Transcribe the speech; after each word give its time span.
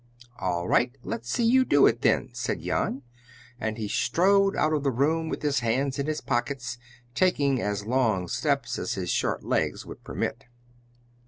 "All 0.39 0.67
right, 0.67 0.97
let's 1.03 1.29
see 1.29 1.43
you 1.43 1.63
do 1.63 1.85
it, 1.85 2.01
then," 2.01 2.31
said 2.33 2.59
Jan. 2.61 3.03
And 3.59 3.77
he 3.77 3.87
strode 3.87 4.55
out 4.55 4.73
of 4.73 4.81
the 4.81 4.89
room 4.89 5.29
with 5.29 5.43
his 5.43 5.59
hands 5.59 5.99
in 5.99 6.07
his 6.07 6.21
pockets, 6.21 6.79
taking 7.13 7.61
as 7.61 7.85
long 7.85 8.27
steps 8.27 8.79
as 8.79 8.95
his 8.95 9.11
short 9.11 9.43
legs 9.43 9.85
would 9.85 10.03
permit. 10.03 10.45